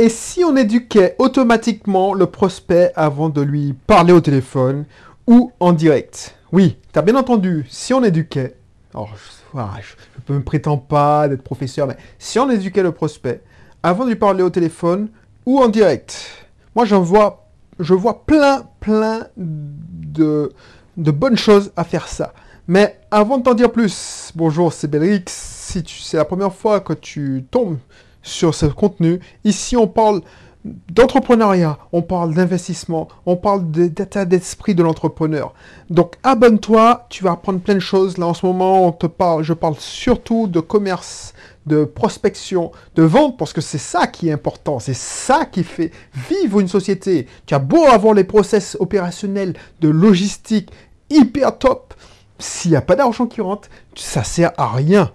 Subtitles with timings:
[0.00, 4.86] Et si on éduquait automatiquement le prospect avant de lui parler au téléphone
[5.26, 6.36] ou en direct?
[6.52, 8.56] Oui, tu as bien entendu, si on éduquait,
[8.94, 9.10] alors
[9.52, 13.42] je ne me prétends pas d'être professeur, mais si on éduquait le prospect
[13.82, 15.10] avant de lui parler au téléphone
[15.44, 20.50] ou en direct, moi j'en vois, je vois plein, plein de,
[20.96, 22.32] de bonnes choses à faire ça.
[22.68, 25.24] Mais avant de t'en dire plus, bonjour, c'est Belrix.
[25.26, 27.76] Si c'est la première fois que tu tombes
[28.22, 30.22] sur ce contenu, ici on parle
[30.64, 35.54] d'entrepreneuriat, on parle d'investissement, on parle d'état d'esprit de l'entrepreneur.
[35.88, 38.18] Donc abonne-toi, tu vas apprendre plein de choses.
[38.18, 38.96] Là en ce moment,
[39.40, 41.32] je parle surtout de commerce,
[41.66, 45.92] de prospection, de vente, parce que c'est ça qui est important, c'est ça qui fait
[46.28, 47.26] vivre une société.
[47.46, 50.70] Tu as beau avoir les process opérationnels de logistique
[51.08, 51.94] hyper top,
[52.38, 55.10] s'il n'y a pas d'argent qui rentre, ça sert à rien.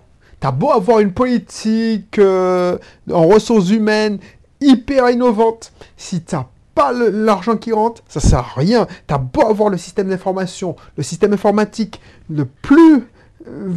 [0.46, 2.78] Tu as beau avoir une politique euh,
[3.12, 4.20] en ressources humaines
[4.62, 6.46] hyper innovante, si tu n'as
[6.76, 8.86] pas l'argent qui rentre, ça sert à rien.
[9.08, 13.08] Tu as beau avoir le système d'information, le système informatique le plus
[13.48, 13.74] euh,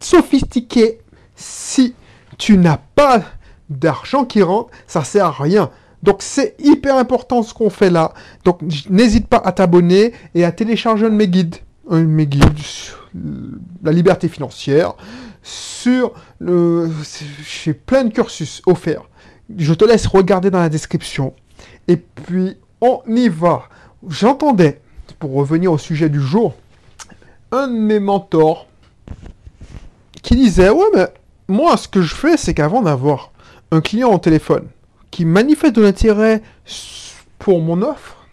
[0.00, 1.00] sophistiqué,
[1.34, 1.94] si
[2.36, 3.22] tu n'as pas
[3.70, 5.70] d'argent qui rentre, ça sert à rien.
[6.02, 8.12] Donc c'est hyper important ce qu'on fait là.
[8.44, 8.60] Donc
[8.90, 11.56] n'hésite pas à t'abonner et à télécharger un de mes guides.
[11.88, 13.08] Un de mes guides sur
[13.82, 14.94] la liberté financière,
[15.42, 16.90] sur le...
[17.44, 19.08] J'ai plein de cursus offerts.
[19.56, 21.34] Je te laisse regarder dans la description.
[21.88, 23.64] Et puis on y va.
[24.08, 24.80] J'entendais,
[25.18, 26.54] pour revenir au sujet du jour,
[27.50, 28.66] un de mes mentors
[30.22, 31.06] qui disait, ouais mais
[31.48, 33.32] moi, ce que je fais, c'est qu'avant d'avoir
[33.70, 34.68] un client au téléphone
[35.10, 36.42] qui manifeste de l'intérêt
[37.38, 38.26] pour mon offre,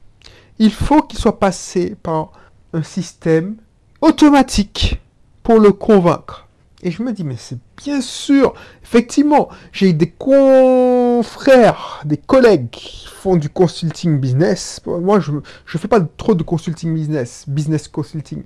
[0.59, 2.31] il faut qu'il soit passé par
[2.73, 3.55] un système
[4.02, 4.99] automatique
[5.43, 6.47] pour le convaincre.
[6.81, 13.05] Et je me dis, mais c'est bien sûr, effectivement, j'ai des confrères, des collègues qui
[13.08, 14.81] font du consulting business.
[14.86, 18.44] Moi, je ne fais pas trop de consulting business, business consulting.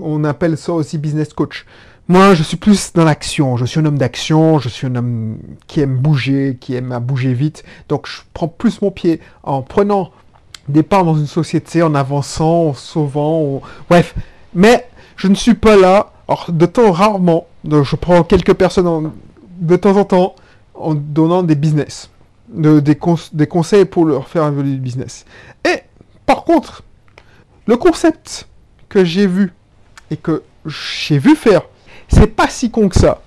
[0.00, 1.66] on appelle ça aussi business coach.
[2.10, 3.58] Moi, je suis plus dans l'action.
[3.58, 4.58] Je suis un homme d'action.
[4.58, 7.64] Je suis un homme qui aime bouger, qui aime à bouger vite.
[7.90, 10.10] Donc, je prends plus mon pied en prenant
[10.68, 13.60] des parts dans une société, en avançant, en sauvant.
[13.90, 14.14] Bref.
[14.54, 16.12] Mais je ne suis pas là.
[16.28, 19.12] Alors, de temps rarement, je prends quelques personnes
[19.58, 20.34] de temps en temps
[20.74, 22.10] en donnant des business,
[22.48, 25.24] des, des conseils pour leur faire évoluer le business.
[25.64, 25.80] Et
[26.26, 26.84] par contre,
[27.66, 28.46] le concept
[28.88, 29.52] que j'ai vu
[30.10, 31.62] et que j'ai vu faire
[32.08, 33.20] c'est pas si con que ça.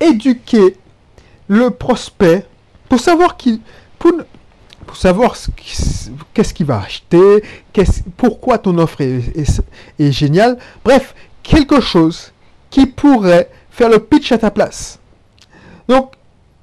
[0.00, 0.76] Éduquer
[1.48, 2.44] le prospect
[2.88, 3.60] pour savoir qui,
[3.98, 4.12] pour,
[4.86, 5.36] pour savoir
[6.34, 7.42] qu'est-ce qu'il va acheter,
[8.16, 9.62] pourquoi ton offre est,
[9.98, 10.58] est, géniale.
[10.84, 11.14] Bref,
[11.50, 12.30] quelque chose
[12.70, 15.00] qui pourrait faire le pitch à ta place.
[15.88, 16.12] Donc,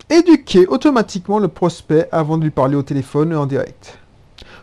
[0.10, 4.00] éduquer automatiquement le prospect avant de lui parler au téléphone en direct.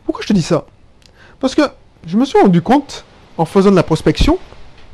[0.05, 0.65] Pourquoi je te dis ça?
[1.41, 1.63] Parce que
[2.07, 3.05] je me suis rendu compte,
[3.37, 4.39] en faisant de la prospection,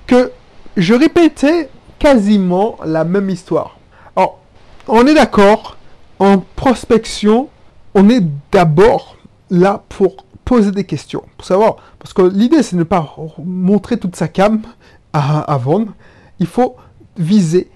[0.08, 0.32] que
[0.76, 1.68] je répétais
[2.00, 3.78] quasiment la même histoire.
[4.16, 4.40] Alors,
[4.88, 5.76] on est d'accord,
[6.18, 7.48] en prospection,
[7.94, 9.16] on est d'abord
[9.48, 13.96] là pour poser des questions, pour savoir, parce que l'idée c'est de ne pas montrer
[13.96, 14.62] toute sa cam
[15.12, 15.92] vendre,
[16.38, 16.76] il faut
[17.16, 17.70] viser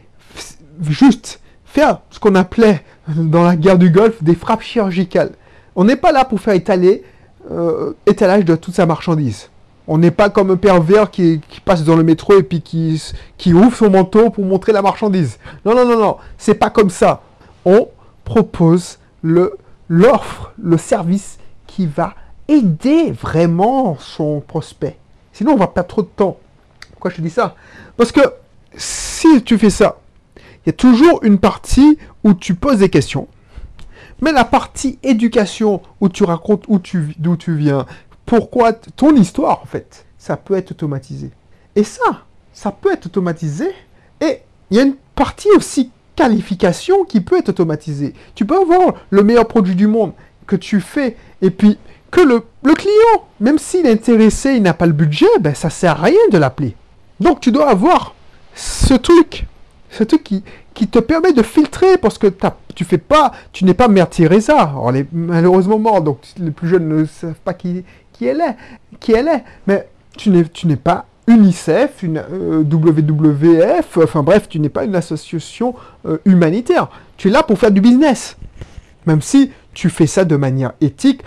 [0.81, 5.33] juste faire ce qu'on appelait dans la guerre du Golfe des frappes chirurgicales.
[5.77, 7.03] On n'est pas là pour faire étaler
[7.51, 9.51] euh, étalage de toute sa marchandise.
[9.87, 13.53] On n'est pas comme un pervers qui, qui, passe dans le métro et puis qui,
[13.53, 15.39] ouvre son manteau pour montrer la marchandise.
[15.65, 16.17] Non, non, non, non.
[16.39, 17.21] C'est pas comme ça.
[17.67, 17.89] On
[18.25, 19.59] propose le,
[19.89, 22.15] l'offre, le service qui va
[22.49, 24.97] aider vraiment son prospect.
[25.33, 26.39] Sinon, on va perdre trop de temps.
[27.05, 27.55] Pourquoi je te dis ça
[27.99, 28.23] Parce que
[28.75, 29.99] si tu fais ça,
[30.39, 33.29] il y a toujours une partie où tu poses des questions.
[34.23, 36.65] Mais la partie éducation, où tu racontes
[37.19, 37.85] d'où tu viens,
[38.25, 41.31] pourquoi ton histoire, en fait, ça peut être automatisé.
[41.77, 42.23] Et ça,
[42.55, 43.69] ça peut être automatisé.
[44.23, 48.15] Et il y a une partie aussi qualification qui peut être automatisée.
[48.35, 50.15] Tu peux avoir le meilleur produit du monde
[50.47, 51.77] que tu fais et puis
[52.11, 55.69] que le, le client, même s'il est intéressé, il n'a pas le budget, ben ça
[55.69, 56.75] sert à rien de l'appeler.
[57.25, 58.15] Donc tu dois avoir
[58.55, 59.47] ce truc,
[59.89, 60.23] ce truc
[60.75, 62.27] qui, te permet de filtrer parce que
[62.75, 64.75] tu fais pas, tu n'es pas Mère Teresa.
[65.11, 67.83] Malheureusement donc les plus jeunes ne savent pas qui,
[68.21, 68.57] elle est,
[69.01, 69.43] qui elle est.
[69.67, 69.89] Mais
[70.19, 74.95] tu n'es, tu n'es pas UNICEF, une euh, WWF, enfin bref, tu n'es pas une
[74.95, 75.75] association
[76.07, 76.91] euh, humanitaire.
[77.17, 78.37] Tu es là pour faire du business.
[79.07, 81.23] Même si tu fais ça de manière éthique.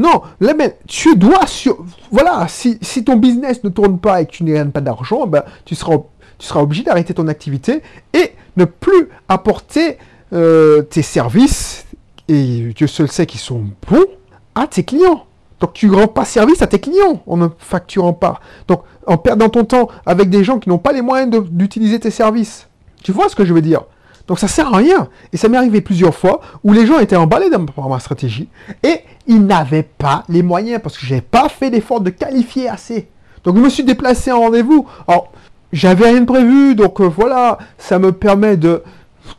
[0.00, 0.54] Non, là,
[0.86, 1.84] tu dois sur...
[2.10, 5.74] Voilà, si, ton business ne tourne pas et que tu n'as pas d'argent, ben, tu,
[5.74, 5.98] seras,
[6.38, 7.82] tu seras obligé d'arrêter ton activité
[8.14, 9.98] et ne plus apporter
[10.32, 11.84] euh, tes services
[12.30, 14.06] et Dieu seul sait qu'ils sont bons,
[14.54, 15.26] à tes clients.
[15.58, 18.40] Donc tu ne rends pas service à tes clients en ne facturant pas.
[18.68, 22.10] Donc en perdant ton temps avec des gens qui n'ont pas les moyens d'utiliser tes
[22.10, 22.68] services.
[23.02, 23.82] Tu vois ce que je veux dire?
[24.26, 25.08] Donc ça sert à rien.
[25.32, 28.48] Et ça m'est arrivé plusieurs fois où les gens étaient emballés dans ma stratégie
[28.82, 32.68] et ils n'avaient pas les moyens parce que je n'avais pas fait l'effort de qualifier
[32.68, 33.08] assez.
[33.44, 34.86] Donc je me suis déplacé en rendez-vous.
[35.08, 35.32] Alors
[35.72, 38.82] j'avais rien prévu, donc euh, voilà, ça me permet de,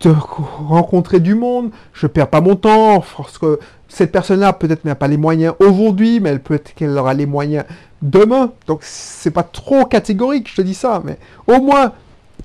[0.02, 0.14] de,
[0.68, 1.72] rencontrer du monde.
[1.94, 6.20] Je perds pas mon temps parce que cette personne-là peut-être n'a pas les moyens aujourd'hui,
[6.20, 7.66] mais elle peut-être qu'elle aura les moyens
[8.02, 8.52] demain.
[8.68, 11.18] Donc c'est pas trop catégorique, je te dis ça, mais
[11.48, 11.92] au moins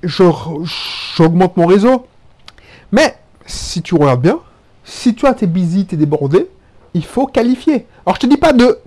[0.03, 2.05] j'augmente mon réseau.
[2.91, 4.39] Mais si tu regardes bien,
[4.83, 6.49] si toi t'es busy, t'es débordé,
[6.93, 7.85] il faut qualifier.
[8.05, 8.79] Alors je te dis pas de,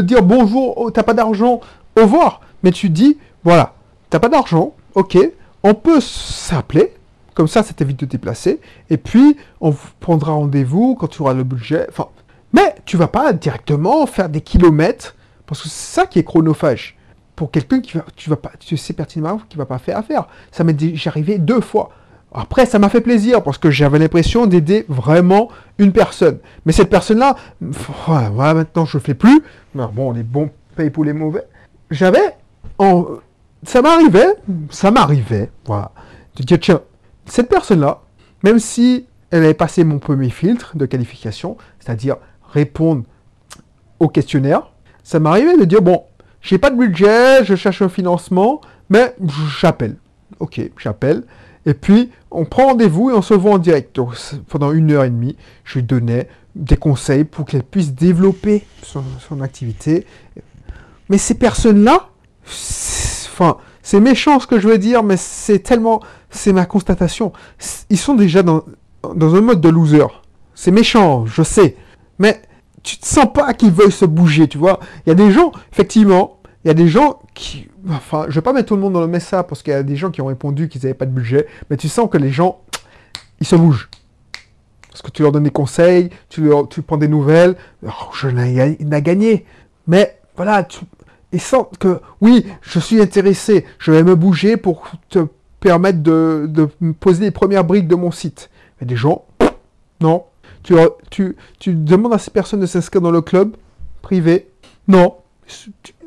[0.00, 1.60] dire bonjour, oh, t'as pas d'argent,
[1.96, 3.74] au revoir, mais tu dis voilà,
[4.10, 5.18] t'as pas d'argent, ok,
[5.62, 6.92] on peut s'appeler,
[7.34, 8.60] comme ça, ça t'évite de déplacer.
[8.88, 11.86] Et puis, on prendra rendez-vous quand tu auras le budget.
[12.52, 15.14] Mais tu vas pas directement faire des kilomètres,
[15.46, 16.96] parce que c'est ça qui est chronophage.
[17.36, 20.26] Pour quelqu'un qui va, tu vas pas, tu sais pertinemment qu'il va pas faire affaire.
[20.50, 21.90] Ça m'est déjà arrivé deux fois.
[22.38, 25.48] Après, ça m'a fait plaisir parce que j'avais l'impression d'aider vraiment
[25.78, 26.38] une personne.
[26.66, 27.34] Mais cette personne-là,
[28.06, 29.42] voilà, maintenant je le fais plus.
[29.74, 31.44] Bon, les bons payent pour les mauvais.
[31.90, 32.36] J'avais,
[33.62, 34.34] ça m'arrivait,
[34.70, 35.92] ça m'arrivait, voilà,
[36.36, 36.82] de dire tiens,
[37.24, 38.02] cette personne-là,
[38.42, 42.16] même si elle avait passé mon premier filtre de qualification, c'est-à-dire
[42.52, 43.04] répondre
[43.98, 44.70] au questionnaire,
[45.02, 46.04] ça m'arrivait de dire, bon,
[46.42, 48.60] j'ai pas de budget, je cherche un financement,
[48.90, 49.14] mais
[49.58, 49.96] j'appelle.
[50.38, 51.22] Ok, j'appelle.
[51.66, 53.96] Et puis, on prend rendez-vous et on se voit en direct.
[53.96, 54.14] Donc,
[54.48, 59.40] pendant une heure et demie, je lui donnais des conseils pour qu'elle puisse développer son,
[59.42, 60.06] activité.
[61.08, 62.08] Mais ces personnes-là,
[62.44, 66.00] enfin, c'est méchant ce que je veux dire, mais c'est tellement...
[66.30, 67.32] C'est ma constatation.
[67.88, 68.64] Ils sont déjà dans,
[69.14, 70.06] dans un mode de loser.
[70.54, 71.76] C'est méchant, je sais.
[72.18, 72.42] Mais
[72.82, 74.80] tu te sens pas qu'ils veulent se bouger, tu vois.
[75.04, 76.35] Il y a des gens, effectivement,
[76.66, 77.68] il y a des gens qui...
[77.88, 79.84] Enfin, je vais pas mettre tout le monde dans le message parce qu'il y a
[79.84, 82.32] des gens qui ont répondu qu'ils n'avaient pas de budget, mais tu sens que les
[82.32, 82.60] gens,
[83.38, 83.88] ils se bougent.
[84.90, 87.54] Parce que tu leur donnes des conseils, tu, leur, tu prends des nouvelles,
[87.86, 89.46] oh, je n'ai gagné.
[89.86, 90.80] Mais voilà, tu,
[91.30, 95.20] et sans que, oui, je suis intéressé, je vais me bouger pour te
[95.60, 96.64] permettre de, de
[96.98, 98.50] poser les premières briques de mon site.
[98.80, 99.24] Mais des gens,
[100.00, 100.24] non.
[100.64, 100.74] Tu,
[101.10, 103.54] tu, tu demandes à ces personnes de s'inscrire dans le club
[104.02, 104.48] privé.
[104.88, 105.14] Non.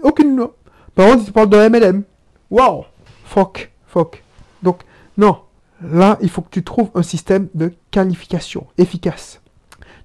[0.04, 0.48] Aucune.
[0.96, 2.04] Par contre, tu parles de MLM.
[2.50, 2.86] Waouh.
[3.26, 3.72] Fuck.
[3.88, 4.24] Fuck.
[4.64, 4.82] Donc,
[5.18, 5.40] non.
[5.82, 9.42] Là, il faut que tu trouves un système de qualification efficace.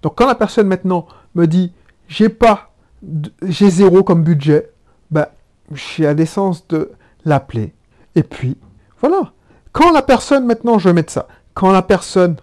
[0.03, 1.73] Donc, quand la personne maintenant me dit,
[2.07, 2.73] j'ai pas,
[3.43, 4.71] j'ai zéro comme budget,
[5.11, 5.33] bah,
[5.73, 6.93] j'ai la décence de
[7.25, 7.75] l'appeler.
[8.15, 8.57] Et puis,
[9.01, 9.33] voilà.
[9.73, 12.37] Quand la personne, maintenant, je vais mettre ça, quand la personne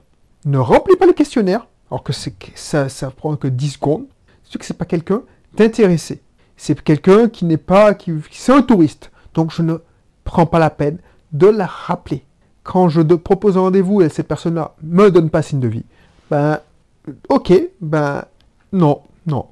[0.45, 4.07] ne remplit pas le questionnaire, alors que ça, ça prend que 10 secondes,
[4.43, 5.21] c'est que c'est pas quelqu'un
[5.55, 6.21] d'intéressé.
[6.63, 9.09] C'est quelqu'un qui n'est pas, qui, c'est un touriste.
[9.33, 9.77] Donc, je ne
[10.23, 10.99] prends pas la peine
[11.31, 12.23] de la rappeler.
[12.61, 15.85] Quand je propose un rendez-vous et cette personne-là me donne pas signe de vie,
[16.29, 16.59] ben,
[17.29, 18.25] ok, ben,
[18.71, 19.47] non, non,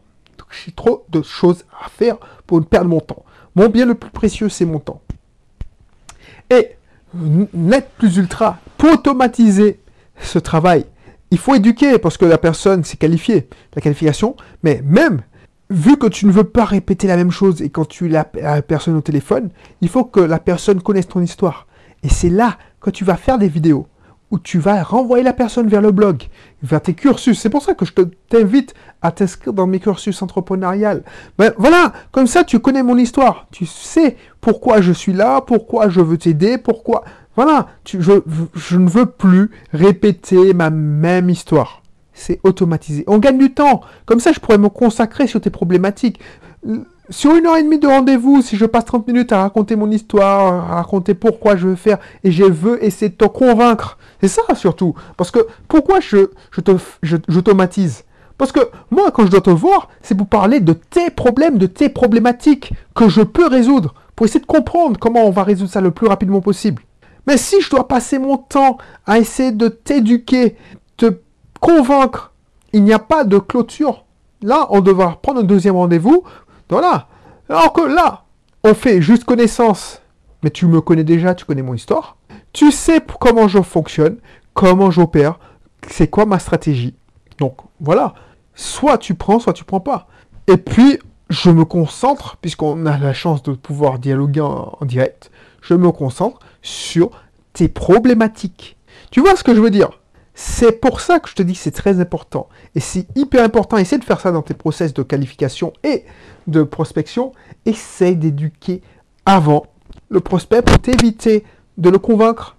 [0.51, 3.25] j'ai trop de choses à faire pour ne perdre mon temps.
[3.55, 5.01] Mon bien le plus précieux, c'est mon temps.
[6.51, 6.75] Et
[7.55, 9.79] net plus ultra, pour automatiser
[10.21, 10.85] ce travail,
[11.31, 15.23] il faut éduquer parce que la personne s'est qualifiée, la qualification, mais même
[15.69, 18.95] vu que tu ne veux pas répéter la même chose et quand tu la, personne
[18.95, 19.49] au téléphone,
[19.81, 21.67] il faut que la personne connaisse ton histoire.
[22.03, 23.87] Et c'est là que tu vas faire des vidéos
[24.31, 26.23] où tu vas renvoyer la personne vers le blog,
[26.61, 27.39] vers tes cursus.
[27.39, 27.93] C'est pour ça que je
[28.29, 31.03] t'invite à t'inscrire dans mes cursus entrepreneurial.
[31.37, 33.47] Ben voilà, comme ça tu connais mon histoire.
[33.51, 37.03] Tu sais pourquoi je suis là, pourquoi je veux t'aider, pourquoi...
[37.35, 38.11] Voilà, tu, je,
[38.53, 41.78] je ne veux plus répéter ma même histoire.
[42.19, 43.03] C'est automatisé.
[43.07, 43.81] On gagne du temps.
[44.05, 46.19] Comme ça, je pourrais me consacrer sur tes problématiques
[47.09, 49.89] sur une heure et demie de rendez-vous, si je passe 30 minutes à raconter mon
[49.89, 54.27] histoire, à raconter pourquoi je veux faire, et je veux essayer de te convaincre, c'est
[54.27, 54.93] ça surtout.
[55.17, 58.03] Parce que pourquoi je, je j'automatise?
[58.37, 58.59] Parce que
[58.91, 62.73] moi, quand je dois te voir, c'est pour parler de tes problèmes, de tes problématiques
[62.95, 66.07] que je peux résoudre, pour essayer de comprendre comment on va résoudre ça le plus
[66.07, 66.83] rapidement possible.
[67.27, 70.55] Mais si je dois passer mon temps à essayer de t'éduquer,
[70.95, 71.13] te
[71.59, 72.31] convaincre,
[72.73, 74.05] il n'y a pas de clôture.
[74.41, 76.23] Là, on devra prendre un deuxième rendez-vous
[76.69, 77.07] voilà.
[77.49, 78.25] Alors que là,
[78.63, 80.01] on fait juste connaissance.
[80.43, 82.15] Mais tu me connais déjà, tu connais mon histoire.
[82.53, 84.17] Tu sais comment je fonctionne,
[84.53, 85.39] comment j'opère,
[85.87, 86.95] c'est quoi ma stratégie.
[87.39, 88.13] Donc voilà.
[88.53, 90.07] Soit tu prends, soit tu prends pas.
[90.47, 90.99] Et puis,
[91.29, 95.91] je me concentre, puisqu'on a la chance de pouvoir dialoguer en, en direct, je me
[95.91, 97.11] concentre sur
[97.53, 98.77] tes problématiques.
[99.11, 99.89] Tu vois ce que je veux dire?
[100.41, 102.47] C'est pour ça que je te dis que c'est très important.
[102.73, 103.75] Et c'est hyper important.
[103.75, 106.05] Essaye de faire ça dans tes process de qualification et
[106.47, 107.33] de prospection.
[107.65, 108.81] Essaye d'éduquer
[109.25, 109.65] avant
[110.07, 111.43] le prospect pour t'éviter
[111.77, 112.55] de le convaincre.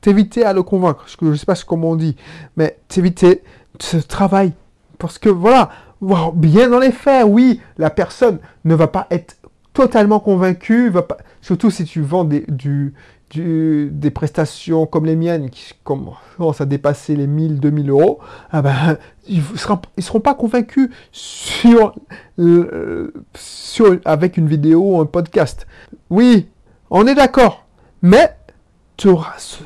[0.00, 1.06] T'éviter à le convaincre.
[1.06, 2.16] Je ne sais pas comment on dit.
[2.56, 3.44] Mais t'éviter
[3.78, 4.52] ce travail.
[4.98, 5.70] Parce que voilà,
[6.34, 9.36] bien dans les faits, oui, la personne ne va pas être
[9.72, 10.92] totalement convaincue.
[11.42, 12.92] Surtout si tu vends du,
[13.36, 18.18] des prestations comme les miennes qui commencent à dépasser les 1000, 2000 euros,
[18.50, 18.98] ah ben,
[19.28, 21.94] ils ne seront, pas convaincus sur,
[23.34, 25.66] sur, avec une vidéo ou un podcast.
[26.10, 26.48] Oui,
[26.90, 27.66] on est d'accord,
[28.02, 28.36] mais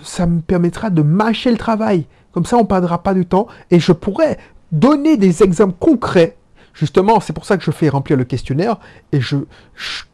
[0.02, 2.06] ça me permettra de mâcher le travail.
[2.32, 4.38] Comme ça, on ne perdra pas du temps et je pourrais
[4.70, 6.38] donner des exemples concrets
[6.78, 8.78] Justement, c'est pour ça que je fais remplir le questionnaire
[9.10, 9.36] et je,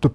[0.00, 0.08] te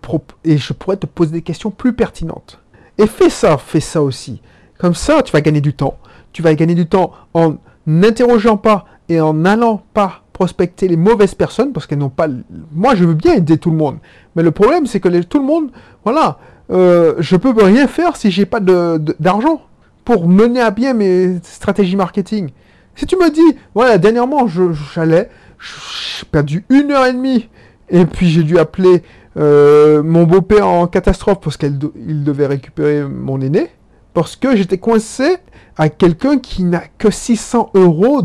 [0.44, 2.60] et je pourrais te poser des questions plus pertinentes.
[3.00, 4.42] Et fais ça, fais ça aussi.
[4.78, 5.98] Comme ça, tu vas gagner du temps.
[6.34, 7.56] Tu vas gagner du temps en
[7.88, 12.28] n'interrogeant pas et en n'allant pas prospecter les mauvaises personnes parce qu'elles n'ont pas.
[12.74, 13.98] Moi, je veux bien aider tout le monde,
[14.36, 15.72] mais le problème, c'est que tout le monde,
[16.04, 16.40] voilà,
[16.72, 19.62] euh, je peux rien faire si j'ai pas d'argent
[20.06, 22.52] pour mener à bien mes stratégies marketing.
[22.96, 25.30] Si tu me dis, voilà, dernièrement, j'allais,
[25.60, 27.50] j'ai perdu une heure et demie,
[27.90, 29.04] et puis j'ai dû appeler
[29.40, 33.70] euh, mon beau-père en catastrophe parce qu'il devait récupérer mon aîné,
[34.14, 35.38] parce que j'étais coincé
[35.78, 38.22] à quelqu'un qui n'a que 600 euros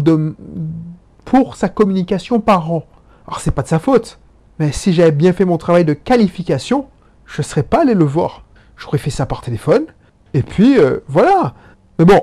[1.25, 2.85] pour sa communication par an.
[3.29, 4.19] Alors c'est pas de sa faute,
[4.59, 6.89] mais si j'avais bien fait mon travail de qualification,
[7.27, 8.45] je serais pas allé le voir.
[8.77, 9.85] J'aurais fait ça par téléphone,
[10.33, 11.55] et puis euh, voilà.
[11.99, 12.23] Mais bon,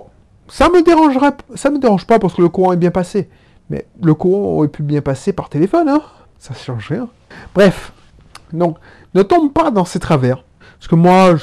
[0.49, 3.29] ça me me dérange pas parce que le courant est bien passé.
[3.69, 6.01] Mais le courant aurait pu bien passer par téléphone, hein
[6.39, 7.07] Ça change rien.
[7.55, 7.93] Bref,
[8.53, 8.77] donc,
[9.13, 10.43] ne tombe pas dans ces travers.
[10.77, 11.35] Parce que moi,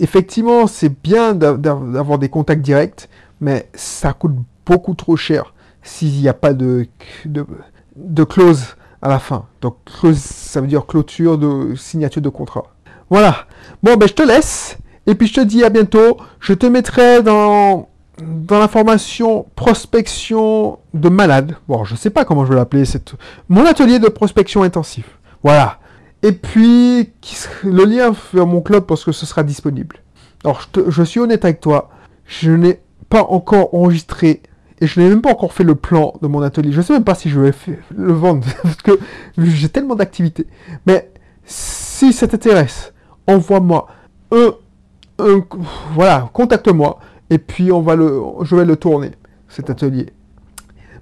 [0.00, 3.08] effectivement, c'est bien d'avoir des contacts directs,
[3.40, 6.86] mais ça coûte beaucoup trop cher s'il n'y a pas de,
[7.24, 9.46] de, clause à la fin.
[9.60, 12.64] Donc, clause, ça veut dire clôture de signature de contrat.
[13.10, 13.46] Voilà.
[13.82, 14.78] Bon, ben, je te laisse.
[15.06, 16.16] Et puis, je te dis à bientôt.
[16.40, 21.56] Je te mettrai dans, dans la formation prospection de malade.
[21.68, 22.84] Bon, je ne sais pas comment je vais l'appeler.
[23.48, 25.18] Mon atelier de prospection intensif.
[25.44, 25.78] Voilà.
[26.22, 27.12] Et puis,
[27.62, 29.96] le lien vers mon club parce que ce sera disponible.
[30.44, 31.90] Alors, je, suis honnête avec toi,
[32.26, 34.42] je n'ai pas encore enregistré
[34.80, 36.72] et je n'ai même pas encore fait le plan de mon atelier.
[36.72, 37.52] Je ne sais même pas si je vais
[37.96, 38.98] le vendre parce que
[39.38, 40.46] j'ai tellement d'activités.
[40.86, 41.10] Mais
[41.44, 42.92] si ça t'intéresse,
[43.26, 43.88] envoie-moi
[44.32, 44.54] un,
[45.94, 46.98] voilà, contacte-moi
[47.30, 49.12] et puis on va le, je vais le tourner
[49.48, 50.10] cet atelier.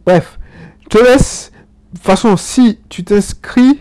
[0.06, 0.38] Bref,
[0.83, 1.50] je te laisse.
[1.92, 3.78] De toute façon, si tu t'inscris,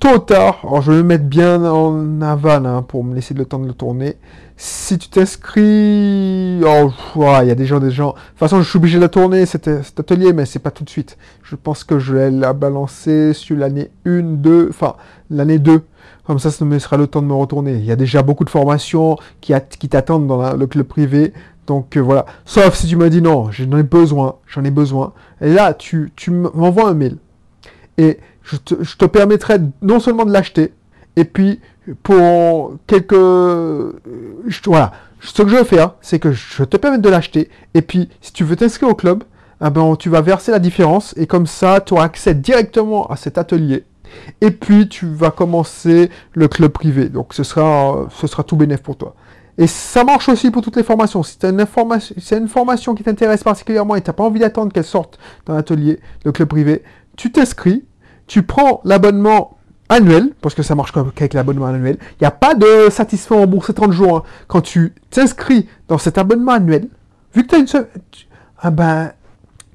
[0.00, 3.34] tôt ou tard, alors je vais le mettre bien en aval hein, pour me laisser
[3.34, 4.16] le temps de le tourner.
[4.56, 6.90] Si tu t'inscris, oh,
[7.42, 8.08] il y a des gens, des gens.
[8.08, 10.84] De toute façon, je suis obligé de la tourner cet, atelier, mais c'est pas tout
[10.84, 11.18] de suite.
[11.42, 14.96] Je pense que je vais la balancer sur l'année 1, 2, enfin
[15.30, 15.82] l'année 2.
[16.24, 17.74] Comme ça, ça me laissera le temps de me retourner.
[17.74, 21.32] Il y a déjà beaucoup de formations qui, qui t'attendent dans le club privé.
[21.66, 22.26] Donc euh, voilà.
[22.44, 25.12] Sauf si tu me dis non, j'en ai besoin, j'en ai besoin.
[25.40, 27.16] Et là, tu, tu m'envoies un mail.
[28.00, 30.72] Et je te, permettrai non seulement de l'acheter,
[31.16, 31.60] et puis
[32.02, 33.14] pour quelques...
[34.66, 34.92] voilà.
[35.22, 38.32] Ce que je vais faire, c'est que je te permets de l'acheter, et puis si
[38.32, 39.24] tu veux t'inscrire au club,
[39.62, 43.16] eh ben, tu vas verser la différence, et comme ça, tu auras accès directement à
[43.16, 43.84] cet atelier.
[44.40, 47.08] Et puis, tu vas commencer le club privé.
[47.08, 49.14] Donc, ce sera, ce sera tout bénéf pour toi.
[49.58, 51.22] Et ça marche aussi pour toutes les formations.
[51.22, 54.40] Si tu une, information, si une formation qui t'intéresse particulièrement et tu n'as pas envie
[54.40, 56.82] d'attendre qu'elle sorte dans l'atelier, le club privé,
[57.16, 57.84] tu t'inscris,
[58.30, 59.58] tu prends l'abonnement
[59.88, 61.98] annuel, parce que ça marche qu'avec l'abonnement annuel.
[62.12, 64.18] Il n'y a pas de satisfait remboursé 30 jours.
[64.18, 64.22] Hein.
[64.46, 66.86] Quand tu t'inscris dans cet abonnement annuel,
[67.34, 67.88] vu que tu as une seule...
[68.60, 69.10] Ah ben,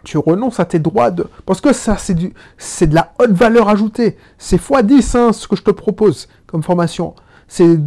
[0.05, 1.27] tu renonces à tes droits de...
[1.45, 2.15] Parce que ça, c'est
[2.57, 4.15] c'est de la haute valeur ajoutée.
[4.38, 7.13] C'est x10 hein, ce que je te propose comme formation.
[7.47, 7.79] C'est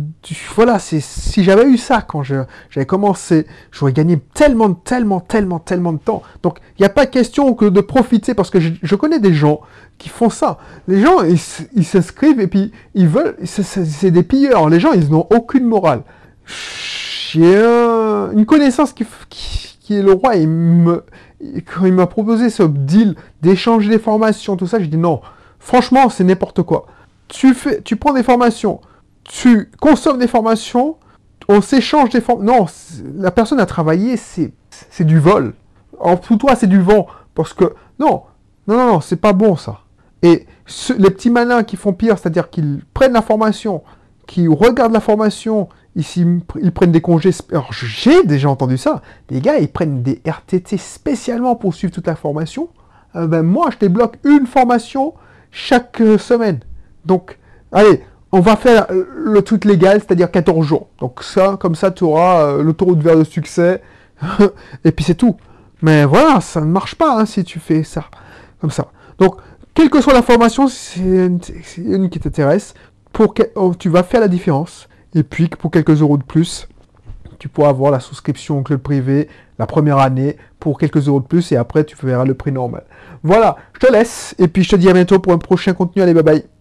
[0.54, 5.92] voilà, c'est si j'avais eu ça quand j'avais commencé, j'aurais gagné tellement, tellement, tellement, tellement
[5.92, 6.22] de temps.
[6.42, 9.60] Donc il n'y a pas question que de profiter parce que je, connais des gens
[9.98, 10.58] qui font ça.
[10.86, 14.68] Les gens ils s'inscrivent et puis ils veulent, c'est des pilleurs.
[14.68, 16.02] Les gens ils n'ont aucune morale.
[16.46, 20.36] J'ai une connaissance qui, qui, est le roi.
[20.36, 21.04] Il me
[21.66, 25.20] quand il m'a proposé ce deal d'échanger des formations, tout ça, j'ai dit non.
[25.58, 26.86] Franchement, c'est n'importe quoi.
[27.28, 28.80] Tu fais, tu prends des formations
[29.28, 30.96] tu consommes des formations,
[31.48, 32.58] on s'échange des formations.
[32.58, 32.66] Non,
[33.16, 34.52] la personne a travaillé, c'est
[35.04, 35.54] du vol.
[36.00, 37.06] En tout toi, c'est du vent.
[37.34, 37.64] Parce que,
[37.98, 38.22] non,
[38.66, 39.80] non, non, non, c'est pas bon ça.
[40.22, 40.46] Et
[40.98, 43.82] les petits malins qui font pire, c'est-à-dire qu'ils prennent la formation,
[44.26, 45.68] qui regardent la formation,
[45.98, 46.24] Ici,
[46.62, 47.32] ils prennent des congés.
[47.50, 49.02] Alors, j'ai déjà entendu ça.
[49.30, 52.68] Les gars, ils prennent des RTT spécialement pour suivre toute la formation.
[53.16, 55.14] Euh, ben, moi, je débloque une formation
[55.50, 56.60] chaque euh, semaine.
[57.04, 57.40] Donc,
[57.72, 60.88] allez, on va faire le truc légal, c'est-à-dire 14 jours.
[61.00, 63.82] Donc ça, comme ça, tu auras l'autoroute vers le succès.
[64.84, 65.36] et puis c'est tout.
[65.80, 68.04] Mais voilà, ça ne marche pas hein, si tu fais ça.
[68.60, 68.88] Comme ça.
[69.18, 69.36] Donc,
[69.74, 72.74] quelle que soit la formation, c'est une, qui t'intéresse.
[73.12, 74.88] Pour oh, tu vas faire la différence.
[75.14, 76.68] Et puis, pour quelques euros de plus,
[77.38, 81.26] tu pourras avoir la souscription au club privé la première année pour quelques euros de
[81.26, 82.84] plus et après tu verras le prix normal.
[83.22, 86.02] Voilà, je te laisse et puis je te dis à bientôt pour un prochain contenu.
[86.02, 86.57] Allez, bye bye.